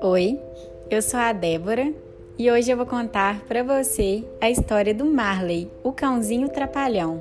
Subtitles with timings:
[0.00, 0.40] Oi,
[0.88, 1.92] eu sou a Débora
[2.38, 7.20] e hoje eu vou contar para você a história do Marley, o cãozinho trapalhão.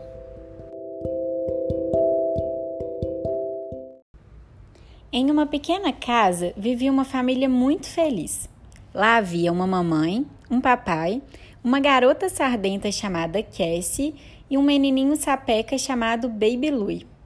[5.11, 8.47] Em uma pequena casa vivia uma família muito feliz.
[8.93, 11.19] Lá havia uma mamãe, um papai,
[11.63, 14.13] uma garota sardenta chamada Cassie
[14.47, 17.16] e um menininho sapeca chamado Baby Louie.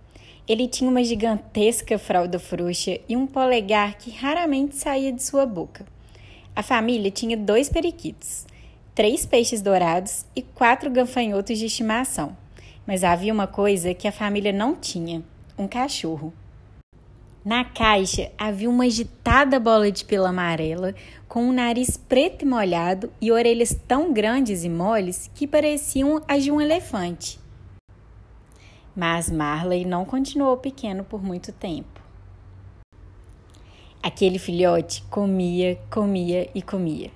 [0.48, 5.86] Ele tinha uma gigantesca fralda frouxa e um polegar que raramente saía de sua boca.
[6.56, 8.46] A família tinha dois periquitos,
[8.94, 12.36] três peixes dourados e quatro gafanhotos de estimação.
[12.86, 15.24] Mas havia uma coisa que a família não tinha:
[15.58, 16.34] um cachorro.
[17.44, 20.94] Na caixa havia uma agitada bola de pelo amarela,
[21.28, 26.44] com um nariz preto e molhado e orelhas tão grandes e moles que pareciam as
[26.44, 27.41] de um elefante.
[28.96, 32.02] Mas Marley não continuou pequeno por muito tempo.
[34.04, 37.12] Aquele filhote comia, comia e comia.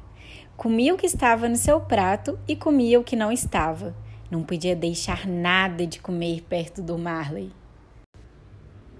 [0.55, 3.93] Comia o que estava no seu prato e comia o que não estava.
[4.31, 7.51] Não podia deixar nada de comer perto do Marley.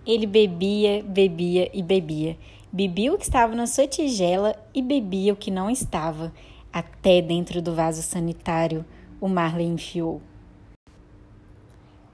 [0.05, 2.38] Ele bebia, bebia e bebia.
[2.71, 6.33] Bebia o que estava na sua tigela e bebia o que não estava.
[6.73, 8.83] Até dentro do vaso sanitário
[9.21, 10.21] o Marley enfiou.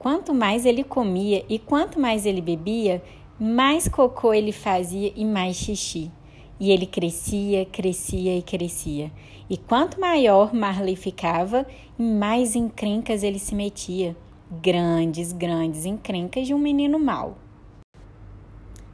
[0.02, 3.00] Quanto mais ele comia e quanto mais ele bebia,
[3.38, 6.10] mais cocô ele fazia e mais xixi.
[6.58, 9.12] E ele crescia, crescia e crescia.
[9.48, 11.64] E quanto maior Marley ficava,
[11.96, 14.16] mais encrencas ele se metia.
[14.50, 17.38] Grandes, grandes encrencas de um menino mau.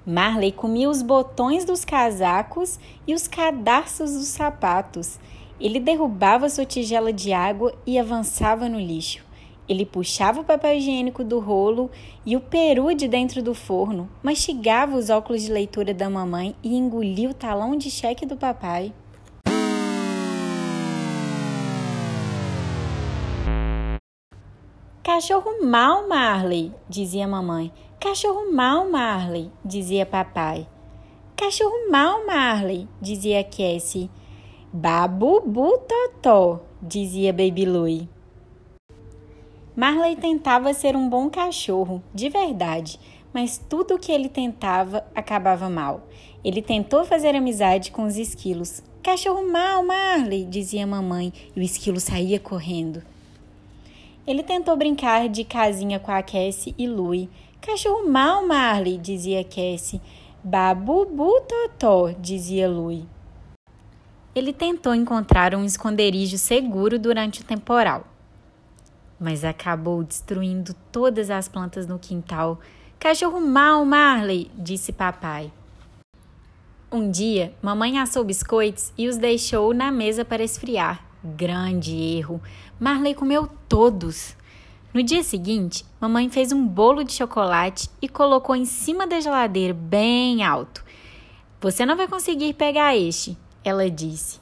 [0.04, 5.18] Marley comia os botões dos casacos e os cadarços dos sapatos.
[5.58, 9.26] Ele derrubava sua tigela de água e avançava no lixo.
[9.68, 11.90] Ele puxava o papel higiênico do rolo
[12.24, 16.74] e o peru de dentro do forno, mastigava os óculos de leitura da mamãe e
[16.74, 18.92] engolia o talão de cheque do papai.
[25.04, 27.72] Cachorro mal, Marley, dizia mamãe.
[27.98, 30.66] Cachorro mal, Marley, dizia papai.
[31.34, 34.10] Cachorro mal, Marley, dizia Cassie.
[34.72, 38.08] Babubu totó, dizia Baby Louie.
[39.78, 42.98] Marley tentava ser um bom cachorro, de verdade,
[43.32, 46.08] mas tudo o que ele tentava acabava mal.
[46.44, 48.82] Ele tentou fazer amizade com os esquilos.
[49.04, 53.04] Cachorro mal, Marley, dizia a mamãe, e o esquilo saía correndo.
[54.26, 57.30] Ele tentou brincar de casinha com a Cassie e Louie.
[57.60, 60.00] Cachorro mal, Marley, dizia Cassie.
[60.42, 63.06] Babubu totó, dizia Louie.
[64.34, 68.17] Ele tentou encontrar um esconderijo seguro durante o temporal
[69.18, 72.60] mas acabou destruindo todas as plantas no quintal.
[72.98, 75.52] Cachorro mau, Marley, disse papai.
[76.90, 81.04] Um dia, mamãe assou biscoitos e os deixou na mesa para esfriar.
[81.22, 82.40] Grande erro.
[82.80, 84.36] Marley comeu todos.
[84.94, 89.74] No dia seguinte, mamãe fez um bolo de chocolate e colocou em cima da geladeira,
[89.74, 90.82] bem alto.
[91.60, 94.40] Você não vai conseguir pegar este, ela disse.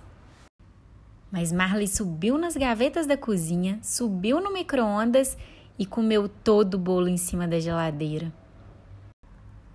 [1.36, 5.36] Mas Marley subiu nas gavetas da cozinha, subiu no micro-ondas
[5.78, 8.32] e comeu todo o bolo em cima da geladeira.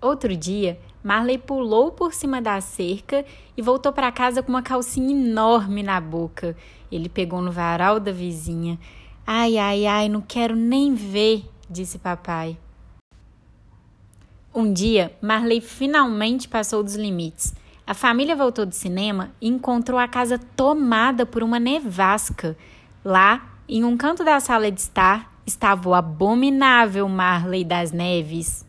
[0.01, 3.23] Outro dia, Marley pulou por cima da cerca
[3.55, 6.57] e voltou para casa com uma calcinha enorme na boca.
[6.91, 8.79] Ele pegou no varal da vizinha.
[9.23, 12.57] Ai, ai, ai, não quero nem ver, disse papai.
[14.51, 17.53] Um dia, Marley finalmente passou dos limites.
[17.91, 22.55] A família voltou do cinema e encontrou a casa tomada por uma nevasca.
[23.03, 28.65] Lá, em um canto da sala de estar, estava o abominável Marley das Neves.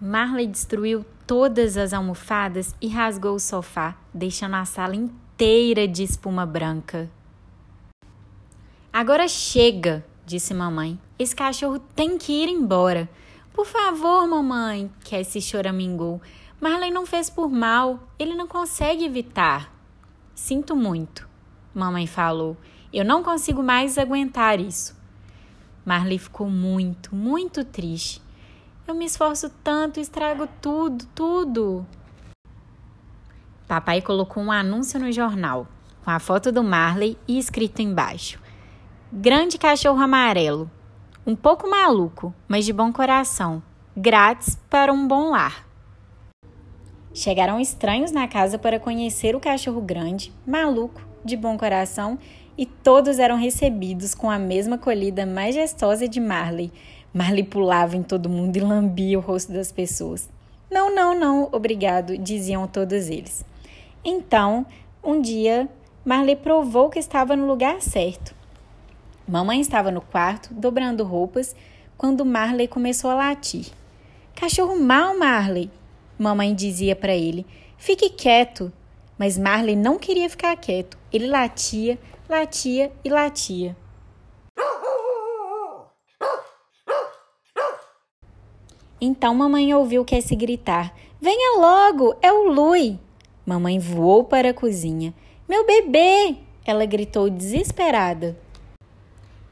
[0.00, 6.46] Marley destruiu todas as almofadas e rasgou o sofá, deixando a sala inteira de espuma
[6.46, 7.10] branca.
[8.92, 11.00] Agora chega, disse mamãe.
[11.18, 13.08] Esse cachorro tem que ir embora.
[13.52, 16.20] Por favor, mamãe, Cassie choramingou.
[16.60, 19.72] Marley não fez por mal, ele não consegue evitar.
[20.34, 21.28] Sinto muito,
[21.72, 22.56] mamãe falou.
[22.92, 24.96] Eu não consigo mais aguentar isso.
[25.84, 28.20] Marley ficou muito, muito triste.
[28.86, 31.86] Eu me esforço tanto, estrago tudo, tudo.
[33.68, 35.66] Papai colocou um anúncio no jornal,
[36.04, 38.40] com a foto do Marley e escrito embaixo:
[39.12, 40.70] Grande cachorro amarelo,
[41.26, 43.62] um pouco maluco, mas de bom coração,
[43.96, 45.66] grátis para um bom lar.
[47.14, 52.18] Chegaram estranhos na casa para conhecer o cachorro grande, maluco, de bom coração,
[52.58, 56.70] e todos eram recebidos com a mesma acolhida majestosa de Marley.
[57.12, 60.28] Marley pulava em todo mundo e lambia o rosto das pessoas.
[60.70, 63.44] Não, não, não, obrigado, diziam todos eles.
[64.04, 64.66] Então,
[65.02, 65.68] um dia,
[66.04, 68.34] Marley provou que estava no lugar certo.
[69.26, 71.56] Mamãe estava no quarto, dobrando roupas,
[71.96, 73.66] quando Marley começou a latir.
[74.34, 75.70] Cachorro mal, Marley,
[76.18, 77.46] mamãe dizia para ele.
[77.78, 78.72] Fique quieto.
[79.16, 80.98] Mas Marley não queria ficar quieto.
[81.12, 81.98] Ele latia,
[82.28, 83.76] latia e latia.
[89.00, 92.98] Então mamãe ouviu Cassie gritar: Venha logo, é o Lui!
[93.46, 95.14] Mamãe voou para a cozinha.
[95.48, 96.36] Meu bebê!
[96.66, 98.43] Ela gritou desesperada.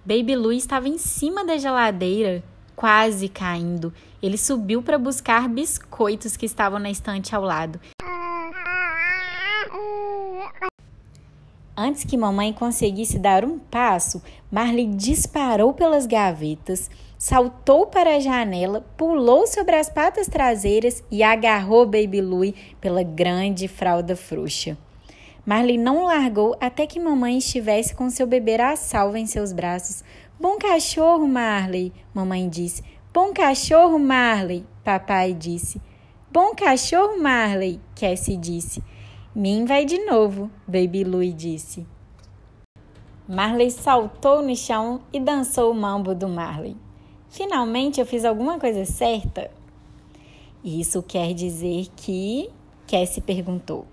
[0.04, 2.42] Baby Lui estava em cima da geladeira,
[2.74, 3.94] quase caindo.
[4.20, 7.80] Ele subiu para buscar biscoitos que estavam na estante ao lado.
[11.76, 14.20] Antes que mamãe conseguisse dar um passo,
[14.50, 21.86] Marley disparou pelas gavetas, saltou para a janela, pulou sobre as patas traseiras e agarrou
[21.86, 24.76] Baby Louie pela grande fralda frouxa.
[25.44, 30.04] Marley não largou até que mamãe estivesse com seu bebê a salvo em seus braços.
[30.38, 32.84] Bom cachorro, Marley, mamãe disse.
[33.12, 35.82] Bom cachorro, Marley, papai disse.
[36.30, 38.82] Bom cachorro, Marley, Cassie disse.
[39.34, 41.86] Min vai de novo, Baby Louie disse.
[43.28, 46.76] Marley saltou no chão e dançou o mambo do Marley.
[47.28, 49.50] Finalmente eu fiz alguma coisa certa?
[50.62, 52.48] Isso quer dizer que.
[52.86, 53.86] Cassie perguntou.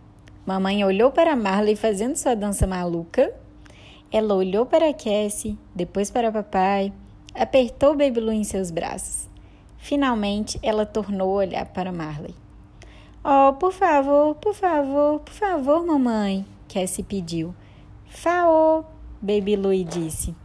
[0.49, 3.31] Mamãe olhou para Marley fazendo sua dança maluca.
[4.11, 6.91] Ela olhou para Cassie, depois para papai,
[7.35, 9.29] apertou Baby Lu em seus braços.
[9.77, 12.33] Finalmente, ela tornou a olhar para Marley.
[13.23, 17.53] Oh, por favor, por favor, por favor, mamãe, Cassie pediu.
[18.07, 18.83] Faô,
[19.21, 20.35] Baby Louie disse.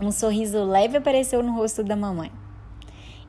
[0.00, 2.30] Um sorriso leve apareceu no rosto da mamãe.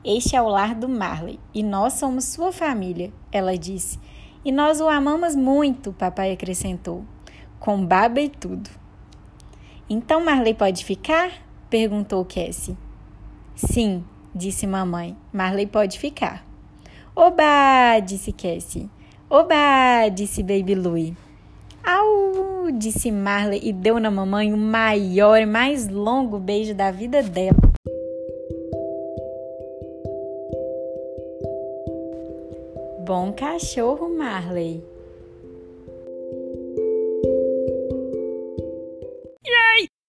[0.04, 3.98] Este é o lar do Marley e nós somos sua família, ela disse.
[4.44, 7.04] E nós o amamos muito, papai acrescentou,
[7.60, 8.68] com baba e tudo.
[9.88, 11.30] Então Marley pode ficar?
[11.70, 12.76] perguntou Cassie.
[13.54, 14.04] Sim,
[14.34, 15.16] disse mamãe.
[15.32, 16.44] Marley pode ficar.
[17.14, 18.00] Oba!
[18.04, 18.90] disse Cassie.
[19.30, 20.08] Oba!
[20.12, 21.16] disse Baby Louie.
[21.84, 22.70] Au!
[22.72, 27.71] disse Marley e deu na mamãe o maior e mais longo beijo da vida dela.
[33.04, 34.80] Bom cachorro, Marley,